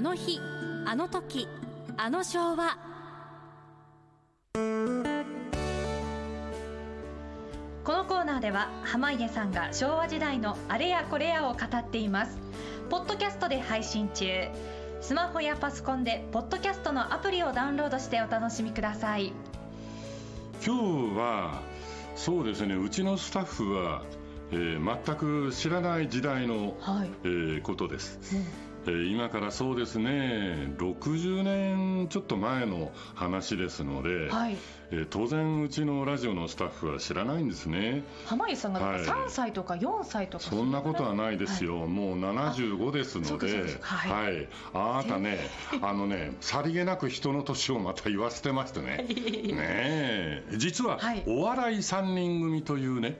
[0.00, 0.40] あの日
[0.86, 1.46] あの時
[1.98, 2.78] あの昭和。
[7.84, 12.38] このコーナーでは濱家さんが昭和時代のあれやこれやを語っています。
[12.88, 14.48] ポッドキャストで配信中。
[15.02, 19.34] スマホやパソコンでポッドキャストのアプリをダウンロードしてお楽しみください。
[20.64, 21.60] 今日は
[22.16, 24.02] そうですねうちのスタッフは、
[24.50, 27.10] えー全く知らない時代の、はい。
[27.24, 34.56] えーことです、えー今からそうですね60年ちょっと前の話ですので、はい。
[34.90, 38.02] えー当然うちのラジオのスタッフは知らないんですね。
[38.26, 39.02] 濱家さんがはい。
[39.02, 40.44] 3歳とか4歳とか。
[40.44, 44.34] そんなことはないですよ、もう75ですので、かはい。
[44.34, 45.38] はい、あなたね、
[45.80, 49.06] あのね、さりげなく人の年をまた言わせてましてね、 ね
[49.58, 51.22] え、実ははい。
[51.26, 53.16] お笑い3人組というね、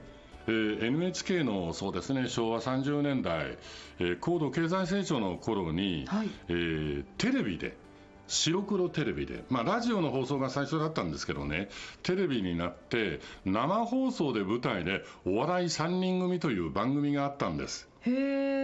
[0.51, 3.57] えー NHK のそうですね昭和30年代、
[4.01, 7.77] えー高度経済成長の頃に、はいえーテレビで
[8.27, 11.69] 白黒テレビで、まあ、ラジオの放送が最初だったんですけどね
[12.05, 17.90] テレビになって生放送で舞台でお笑い3人組という番組があったんです。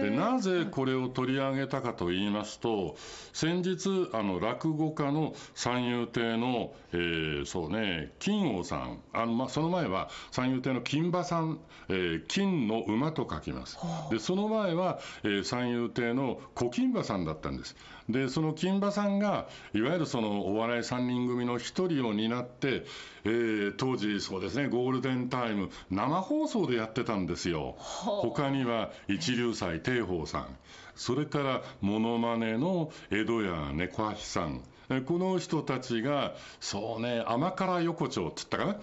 [0.01, 2.95] でなぜこれを取り上げたかと言いますと
[3.33, 13.77] 先日あの落語家の三遊亭の、えーそうね金王さんあの、まあ、その前は三遊亭の金馬さん、えー金の馬と書きます。
[14.09, 17.75] でその前は、えー三遊亭の小金馬さんだったんです
[18.09, 22.85] でその金馬さんがいわゆるそのお笑い三人組の一人を担って、
[23.25, 27.75] えー当時そうですねゴールデンタイム生放送でやってたんですよ。
[27.77, 30.57] 他には一流斎定宝さん。
[30.95, 34.61] それからモノマネの江戸家猫橋さん。
[34.61, 38.77] えこの人たちがそうね甘辛横丁って言ったかな、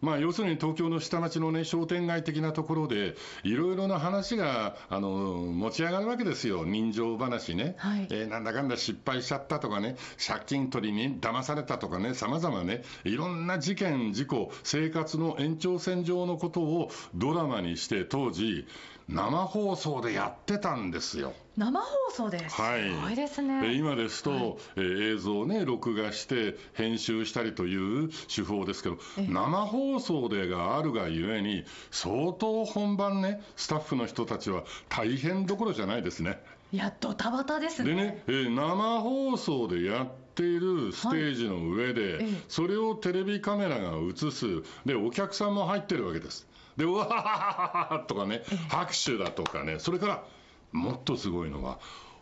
[0.00, 6.64] まあ要するに東京の下町のね商店街的なところでいろいろな話があの持ち上がるわけですよ。
[6.64, 8.06] 人情話ね、はい。
[8.10, 9.96] えーなんだかんだ失敗しちゃったとかね。
[10.24, 12.14] 借金取りに騙されたとかね。
[12.14, 12.82] 様々ね。
[13.04, 18.66] いろんな事件事故生活の延長線上のことをドラマにして当時
[19.12, 21.32] 生放送でやってたんですよ。
[21.56, 22.60] 生放送です。
[22.60, 24.56] はい、すごいですえね今ですと、はい。
[24.76, 29.26] えー映像をね録画して編集したりという手法ですけどええ。
[29.32, 36.40] 生放送でがあるがゆえに相当本番ねスタッフの人たちは大変どころじゃないですね。
[36.72, 37.90] いやドタバタですね。
[37.90, 42.22] でね、えー生放送でやっているステージの上で、はい。
[42.22, 42.40] ええ。
[42.48, 44.46] それをテレビカメラが映す、
[44.86, 46.46] で、お客さんも入ってるわけです。
[46.76, 50.24] で、うわははははとかね、拍手だとかね、それから、
[50.72, 51.78] もっとすごいのは、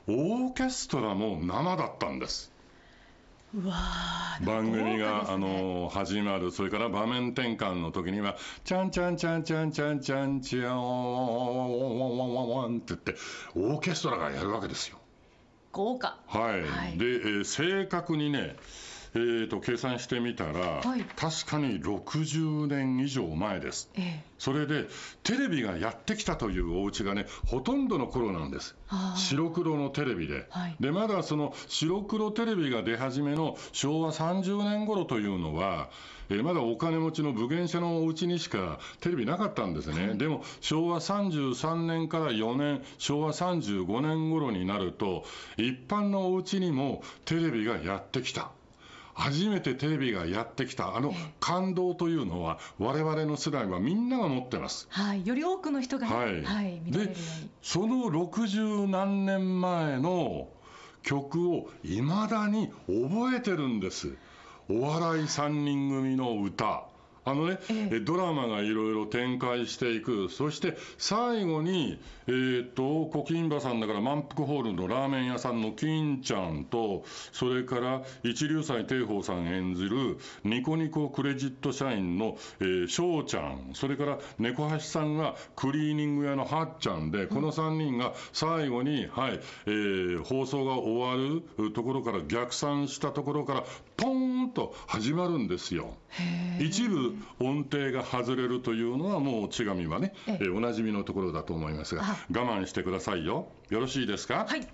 [0.06, 2.52] オーケストラも生だったんです。
[3.54, 13.16] うわー番組が、ねあの始まる、それから場面転換の時には、ちゃんちゃんちゃんちゃんちゃんちゃんちゃん、ワンワンワンワンって言って、
[13.54, 14.98] オーケストラがやるわけですよ。
[15.72, 18.56] 豪華はい、はいで、えー正確にね、
[19.14, 21.04] えー、と計算してみたら、はい。
[21.16, 23.90] 確かに60年以上前です。
[23.96, 24.24] ええ。
[24.38, 24.86] それで
[25.24, 28.76] テレビがやってきたというお家がねほとんどの頃なんです。
[29.16, 30.76] 白黒のテレビで、はい。
[30.80, 35.90] でまだその白黒テレビが出始めの昭和30年頃というのは、
[36.30, 45.24] えーまだお金持ちの武芸者のお家にしかテレビなかったんですね、でも昭和33年から4年昭和35年頃になると
[45.56, 48.50] 一般のお家にもテレビがやってきた
[49.18, 54.86] 初めてテレビがやってきたあの感動というのは我々の世代はみんなが持ってます。
[54.90, 57.14] はいより多くの人がねはい、はいで
[57.60, 60.48] その60何年前の
[61.02, 64.14] 曲をいまだに覚えてるんです。
[64.70, 66.84] お笑い3人組の歌
[67.30, 67.96] あのね、ええ。
[67.96, 70.28] えドラマがいろいろ展開していく。
[70.28, 83.70] そして最後にえーっと小金馬さんだから満腹ホールのラーメン屋さんの金ちゃんとそれから一流斎定宝さん演じるニコニコクレジット社員のえー翔、ちゃん。
[83.74, 93.64] それから猫橋さんがクリーニング屋のはっちゃんでこの3人が最後に、はいえー放送が終わるところから逆算したところから
[93.96, 95.94] ポーンと始まるんですよ。
[96.60, 102.16] 一部音程が外れるというのはもう千神はね、えおなじみのところだと思いますがあ。
[102.32, 103.48] 我慢してくださいよ。
[103.70, 104.46] よろしいですか？
[104.48, 104.66] はい。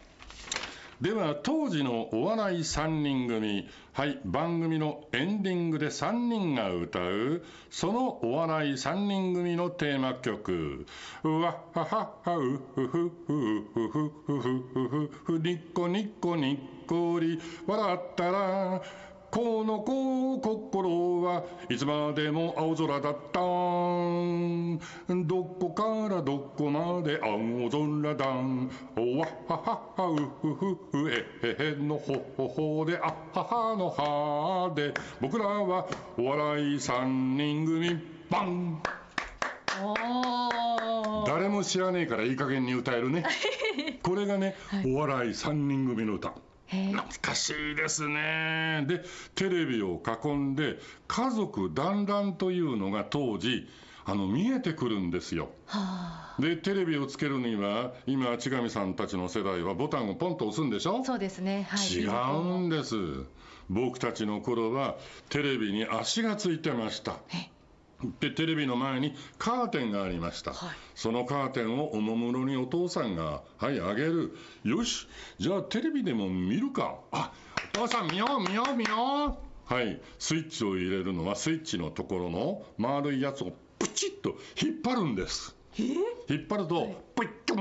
[1.00, 3.68] では当時のお笑い3人組。
[3.92, 10.84] はい番組のエンディングで3人が歌うそのお笑い3人組のテーマ曲
[11.22, 17.38] 「うわっはははうふふふふふふふふふニッコニッコニッコリ
[17.68, 18.82] 笑ったら
[19.34, 24.78] この子心はいつまでも青空だったど
[25.58, 25.82] こか
[26.14, 28.26] らどこまで青空だ
[28.96, 34.94] おわはははうふふふえへへのほほほであっははのはで。
[35.20, 37.98] 僕らはお笑い三人組
[38.30, 38.80] バン。
[41.26, 43.24] 誰も知らねえからいい加減に歌えるね。
[44.04, 44.54] これがね、
[44.86, 46.34] お笑い三人組の歌
[46.68, 48.84] 懐かしいですね。
[48.88, 53.68] でテレビを囲んで家族団らんというのが当時
[54.06, 55.50] あの見えてくるんですよ。
[55.66, 60.98] はでテレビをつけるには今千上さんたちの世代はボタンをポンと押すんでしょ？
[61.00, 61.66] あそうですね。
[61.70, 61.88] はい。
[61.88, 62.96] 違うんです。
[63.70, 64.96] 僕たちの頃は
[65.30, 67.16] テレビに足がついてました。
[67.32, 67.50] え
[68.20, 70.68] でテレビの前にカーテンがありました、はい。
[70.94, 74.36] そのカーテンをおもむろにお父さんが「はいあげる。
[74.64, 75.06] よし。
[75.38, 76.98] じゃあテレビでも見るか。
[77.12, 77.32] あ
[77.74, 80.00] お父さん見よう見よう見よう」はい。
[80.18, 85.56] スイッチを入れるのはスイッチのところの丸いやつをプチッと引っ張るんです。
[85.76, 87.54] 引っ張ると、プイッと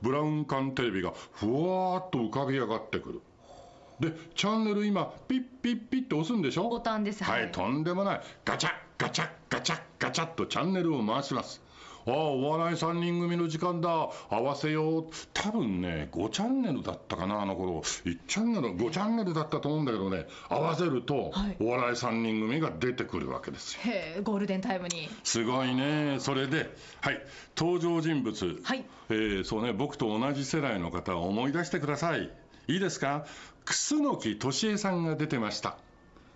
[0.00, 3.20] ブラウン管テレビがふわーっと浮かび上がってくる
[4.00, 6.68] でチャンネル今ピッピッピッって押すんでしょ？
[6.68, 8.20] ボタンですはい、とんでもない。
[8.44, 11.62] ガチャガチャガチャガチャっとチャンネルを回します。
[12.06, 13.90] ああお笑い3人組の時間だ。
[14.30, 15.04] 合わせよう。
[15.34, 17.80] 多分ね5チャンネルだったかなあの頃。
[17.82, 20.26] 1チャンネル5チャンネルだったと思うんだけどね。
[20.48, 21.56] 合わせると、はい。
[21.60, 23.80] お笑い3人組が出てくるわけですよ。
[23.84, 25.10] へーゴールデンタイムに。
[25.24, 26.16] すごいね。
[26.20, 27.20] それではい。
[27.54, 28.60] 登場人物。
[28.64, 28.84] はい。
[29.10, 32.30] えーそうね僕と同じ世代の方を思い出してください。
[32.66, 33.26] いいですか？
[33.70, 35.78] 楠木敏恵さんが出てました。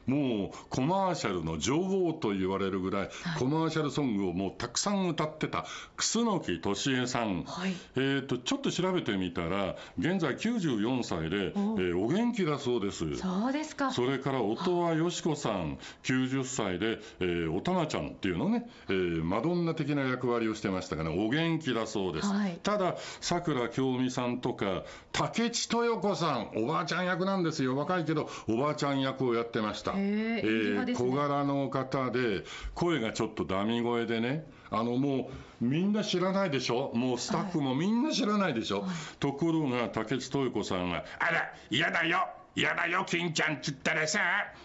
[0.07, 5.67] もうコマーシャルの女王と言われるぐらい、コマーシャルソングをもうたくさん歌ってた
[5.97, 7.75] 楠木敏恵さん、はい。
[7.97, 11.99] えー、とちょっと調べてみたら現在94歳で、えおー。
[12.05, 13.17] お元気だそうです。
[13.17, 13.93] そうですか。
[13.93, 22.29] それから音羽よし子さん、90歳で、えーおたまちゃんっていうのね、えーマドンナ的な役割をしてましたがね、お元気だそうです。
[22.29, 22.59] はい。
[22.63, 29.94] ただ、さくら京美さんとか、竹地豊子さん、おばあちゃん役なんですよ、若いけど、おばあちゃん役をやってました。
[29.97, 32.45] へー小柄の方で、
[32.75, 35.31] 声がちょっとダミ声でね、あのも
[35.61, 38.85] うみんな知らないでしょ、もうスタッフもみんな知らないでしょ、
[39.21, 44.21] ところが竹地豊子さんが、あら、嫌だよ、嫌だよ、金ちゃんっつったらさ、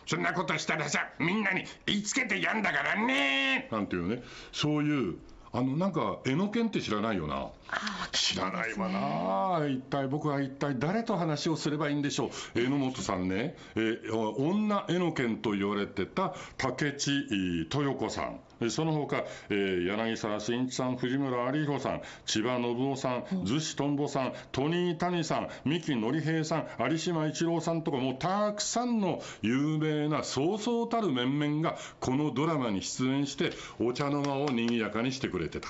[0.05, 5.15] そんなことしたらさ、みんなに言いつけてやんだからね、なんていうね、そういう、
[5.51, 7.47] あのなんか、えのけんって知らないよな？
[8.11, 8.87] 知らないわ
[9.59, 35.69] な、一体僕は一体誰と話をすればいいんでしょう、榎本さんね、えー女えのけんと言われてた竹地えー豊子さん、えーその他、えー柳沢慎一さん、藤村有彦さん、千葉信夫さん、逗子とんぼさん、トニー谷さん、三木のり平さん、有島一郎さんとか、もうたくさんの有名なそうそうたる面々が、このドラマに出演して、お茶の間を賑やかにしてくれてた。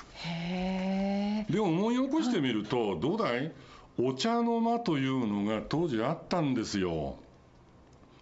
[1.48, 3.52] で思い起こしてみると、どうだい？
[3.98, 7.16] お茶の間というのが当時あったんですよ。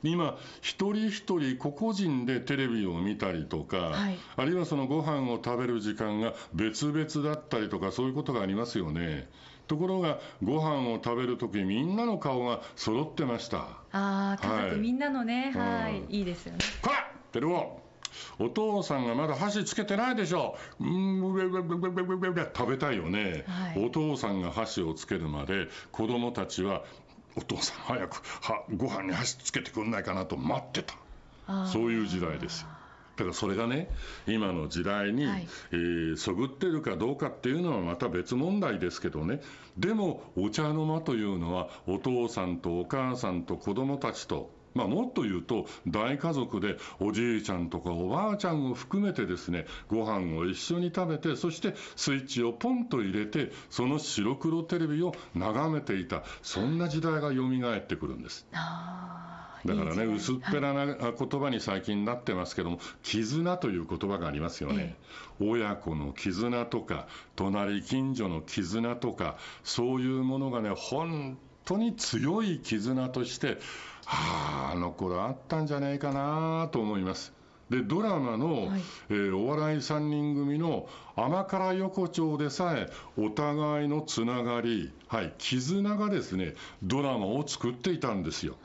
[0.03, 4.19] 今、一人一人個々人でテレビを見たりとか、はい。
[4.37, 9.29] あるいはそのご飯を食べる時間が別々だったりとか、そういうことがありますよね。
[9.67, 13.59] ところが、ご飯を食べるとき、みんなの顔が揃ってました。
[13.93, 14.71] ああ家はい。
[14.71, 15.53] 族みんなのね。
[15.55, 16.15] はい、うん。
[16.15, 16.59] い、いですよね。
[16.83, 17.83] こらテルオ
[18.39, 20.57] お父さんがまだ箸つけてないでしょ。
[20.81, 21.19] うーん
[22.55, 26.83] 食べたいよね、はいお父さんが箸をつけるまで子供たちは
[27.39, 30.95] お父さん早くはご飯に箸つけてくんないかなと待ってた。
[31.67, 32.69] そういう時代ですよ。
[33.17, 33.89] だからそれがね
[34.27, 35.49] 今の時代に、はい。
[35.73, 39.41] えーそぐってるかどうかっていうのはまた別問題ですけどね。
[39.77, 58.47] でもお茶の間というのはお父さんとお母さんと子供たちとまあ、もっと言うと大家族でおじいちゃんとかおばあちゃんを含めてですねご飯を一緒に食べてそしてスイッチをポンと入れてその白黒テレビを眺めていたそんな時代が蘇ってくるんです。
[59.65, 64.97] だからね、薄っぺらな言葉に最近なってますけども、絆という言葉がありますよね。
[65.41, 73.55] 親子の絆とか、隣近所の絆とか、そういうものがね、本当に強い絆として、は
[74.11, 77.33] あ、あの頃あったんじゃないかなと思います。
[77.71, 78.83] で、ドラマの、はい。
[79.11, 88.57] えーお笑い3人組の甘辛横丁でさえ、お互いのつながり、はい、絆がですね、ドラマを作っていたんですよ。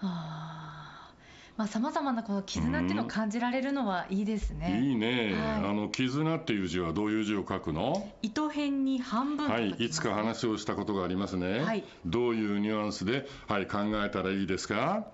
[1.68, 4.82] さまざまなこの絆っていうのを感じられるのはいいですね。
[4.82, 5.70] いいね、はい。
[5.70, 8.10] あの絆っていう字はどういう字を書くの？
[8.24, 11.84] 糸辺に半分とはい、いつか話をしたことがありますね、はい。
[12.06, 15.06] どういうニュアンスで、はい、考えたらいいですか？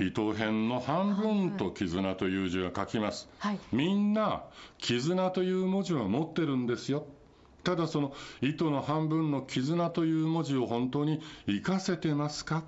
[0.00, 3.28] 糸辺の半分と絆という字は書きます。
[3.38, 3.58] はい。
[3.72, 4.44] みんな
[4.78, 7.06] 絆という文字は持ってるんですよ。
[7.64, 12.62] ただその糸の半分の絆という文字を本当に活かせてますか？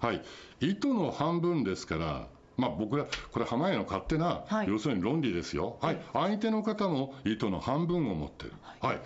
[0.00, 0.22] はい。
[0.60, 4.68] 糸の半分ですからまあ僕らこれ濱家の勝手な、はい。
[4.68, 5.78] 要するに論理ですよ。
[5.80, 6.02] はい。
[6.12, 8.52] 相手の方も糸の半分を持ってる。
[8.80, 9.00] はい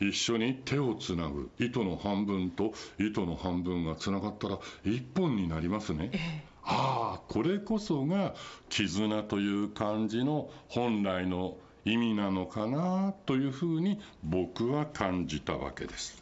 [0.00, 1.50] 一緒に手をつなぐ。
[1.58, 6.10] 糸の半分と糸の半分がつながったら一本になりますね、
[6.64, 8.34] ああこれこそが
[8.68, 16.19] 絆という漢字の本来の意味なのかなというふうに僕は感じたわけです。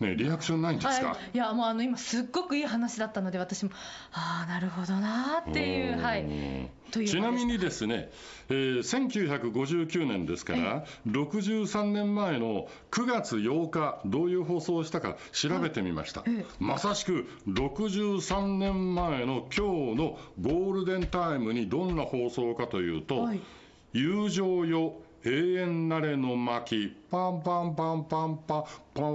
[0.00, 3.72] ねえリアクションないんですか、はい、いやもうあの今すっごくいい話だったので私も
[4.12, 6.70] ああなるほどなーっていうはい。
[6.90, 8.10] というちなみにでですね、
[8.48, 16.22] えー1959年ですから、63年前の9月8日、どういう放送をしたか調べてみました。
[16.26, 16.46] ええ。
[16.58, 23.40] まさしく63年前の今日のゴールデンタイムにどんな放送かというと、はい。
[23.92, 29.12] 友情よ永遠なれの巻パンパンパンパンパンパンパンパンパン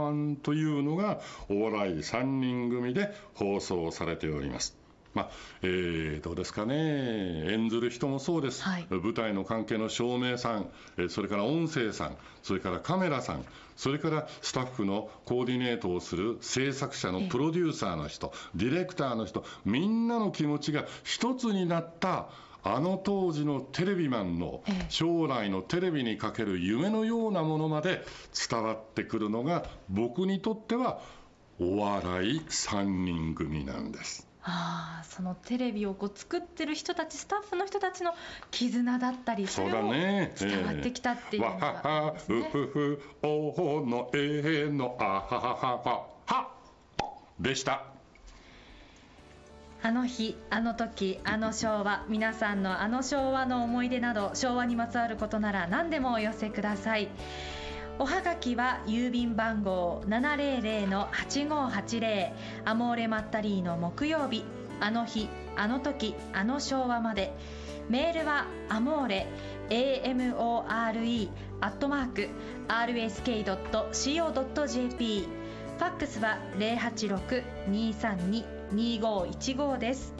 [0.00, 4.76] パンというのがお笑い3人組で放送されております。
[5.14, 5.30] まあ
[5.62, 10.68] えーどうですかね、演ずる人もそうです、はい舞台の関係の照明さん、
[11.08, 13.44] それから音声さん、それからカメラさん、
[13.76, 22.26] それからスタッフのコーディネートをする制作者のプロデューサーの人、ディレクターの人、みんなの気持ちが一つになった、
[22.66, 28.04] あの当時のテレビマンのええ将来のテレビにかける夢のようなものまで
[28.48, 31.00] 伝わってくるのが、僕にとっては
[31.60, 34.26] お笑い3人組なんです。
[34.46, 38.12] ああそのテレビをこう作ってる人たちスタッフの人たちの
[38.50, 40.34] 絆だったりそうだね。
[40.38, 46.50] 伝わってきたっていうのわはがはうふふおほのえのあははははは
[47.40, 47.93] でした。
[49.84, 57.10] あの日あの時あの昭和皆さんのあの昭和の思い出など昭和にまつわることなら何でもお寄せください。
[57.98, 62.32] おはがきは郵便番号700-8580
[62.64, 64.46] アモーレマッタリーの木曜日。
[64.80, 67.34] あの日あの時あの昭和まで。
[67.90, 69.26] メールはアモーレ
[69.68, 71.28] AMORE
[71.60, 72.30] アットマーク
[72.68, 80.14] RSK.CO.JP ファックスは086-232 086-232-2515です。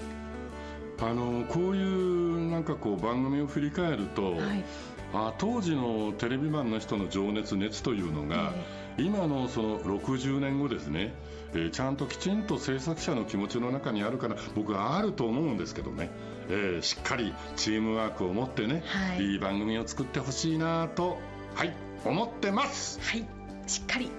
[1.00, 4.64] あのこういうなんかこう番組を振り返ると、はい。
[5.12, 8.52] あ当時のテレビマンの人の情熱熱というのが、
[8.98, 11.14] 今のその60年後ですね、
[11.52, 16.10] えーちゃんときちんと制作者の気持ちの中にあるから僕はあると思うんですけどね、
[16.48, 21.18] えーしっかりチームワークを持ってね、はいいい番組を作ってほしいなと
[21.54, 21.72] はい
[22.04, 23.24] 思ってますはい。
[23.66, 24.10] しっかり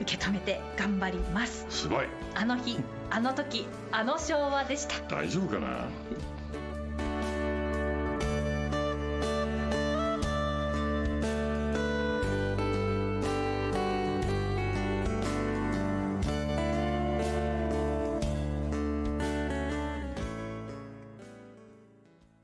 [0.00, 1.66] 受け止めて頑張ります。
[1.68, 2.78] すごいあの日、
[3.10, 5.16] あの時、あの昭和でした。
[5.16, 5.88] 大丈夫かな？